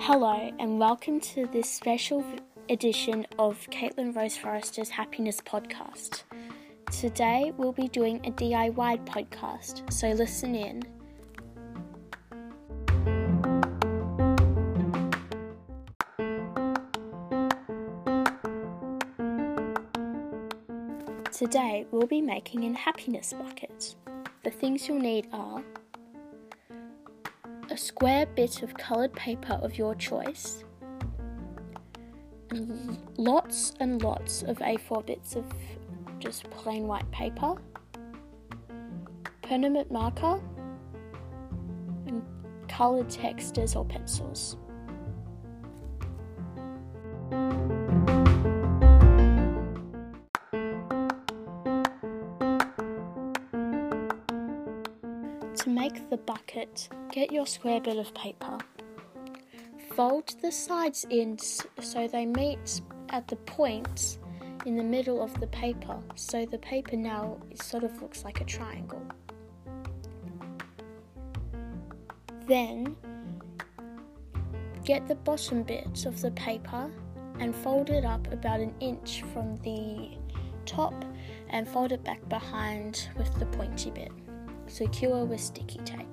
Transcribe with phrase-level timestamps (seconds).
[0.00, 2.24] Hello, and welcome to this special
[2.70, 6.22] edition of Caitlin Rose Forrester's Happiness Podcast.
[6.90, 10.82] Today we'll be doing a DIY podcast, so listen in.
[21.30, 23.96] Today we'll be making an happiness bucket.
[24.44, 25.62] The things you'll need are
[27.70, 30.64] a square bit of coloured paper of your choice,
[33.16, 35.46] lots and lots of A4 bits of
[36.18, 37.54] just plain white paper,
[39.40, 40.38] permanent marker,
[42.06, 42.22] and
[42.68, 44.58] coloured textures or pencils.
[55.64, 58.58] To make the bucket, get your square bit of paper.
[59.94, 64.18] Fold the sides in so they meet at the points
[64.66, 68.44] in the middle of the paper, so the paper now sort of looks like a
[68.44, 69.02] triangle.
[72.46, 72.94] Then
[74.84, 76.90] get the bottom bit of the paper
[77.40, 80.10] and fold it up about an inch from the
[80.66, 81.06] top
[81.48, 84.12] and fold it back behind with the pointy bit.
[84.66, 86.06] Secure with sticky tape.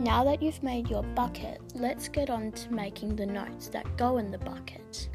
[0.00, 4.18] Now that you've made your bucket, let's get on to making the notes that go
[4.18, 5.08] in the bucket.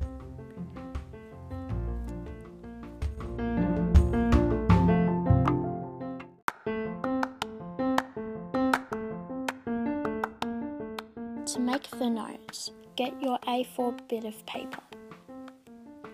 [11.46, 14.82] To make the notes, get your A4 bit of paper,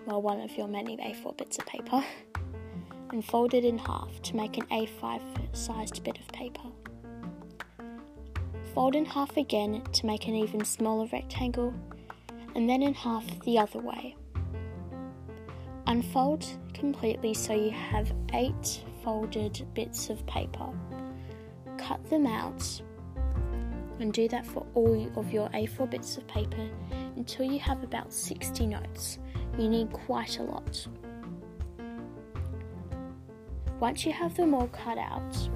[0.06, 2.02] well, one of your many A4 bits of paper,
[3.10, 5.20] and fold it in half to make an A5
[5.56, 6.68] sized bit of paper.
[8.74, 11.72] Fold in half again to make an even smaller rectangle,
[12.54, 14.16] and then in half the other way.
[15.86, 20.68] Unfold completely so you have eight folded bits of paper.
[21.78, 22.82] Cut them out
[24.00, 26.68] and do that for all of your A4 bits of paper
[27.16, 29.18] until you have about 60 notes.
[29.58, 30.86] You need quite a lot.
[33.80, 35.50] Once you have them all cut out,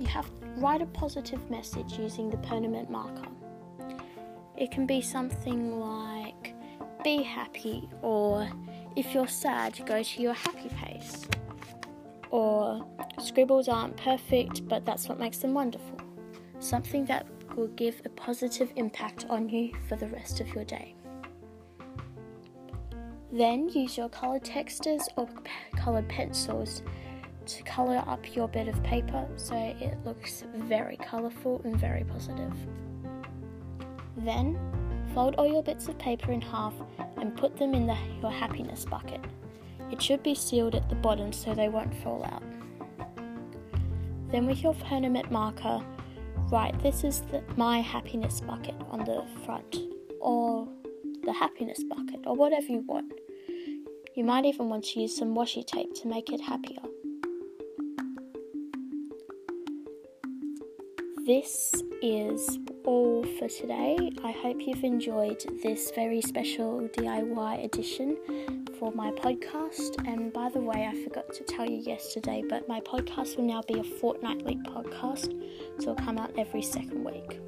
[0.00, 3.28] you have to write a positive message using the permanent marker.
[4.56, 6.54] It can be something like
[7.04, 8.48] be happy or
[8.96, 11.26] if you're sad, go to your happy pace.
[12.30, 12.84] Or
[13.20, 16.00] scribbles aren't perfect, but that's what makes them wonderful.
[16.58, 20.94] Something that will give a positive impact on you for the rest of your day.
[23.32, 25.28] Then use your coloured textures or
[25.76, 26.82] coloured pencils
[27.46, 32.52] to colour up your bit of paper so it looks very colourful and very positive.
[34.16, 34.58] Then
[35.14, 36.74] fold all your bits of paper in half
[37.18, 39.20] and put them in the, your happiness bucket.
[39.90, 42.42] It should be sealed at the bottom so they won't fall out.
[44.30, 45.80] Then with your permanent marker,
[46.50, 49.78] write this is the, my happiness bucket on the front
[50.20, 50.66] or
[51.22, 53.12] the happiness bucket or whatever you want.
[54.14, 56.82] You might even want to use some washi tape to make it happier.
[61.26, 64.12] This is all for today.
[64.22, 68.18] I hope you've enjoyed this very special DIY edition
[68.78, 70.06] for my podcast.
[70.06, 73.62] And by the way, I forgot to tell you yesterday, but my podcast will now
[73.66, 75.32] be a fortnightly podcast,
[75.78, 77.40] so it'll come out every second week.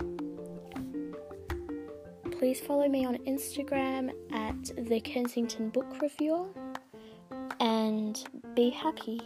[2.38, 6.46] Please follow me on Instagram at the Kensington Book Reviewer
[7.60, 9.20] and be happy.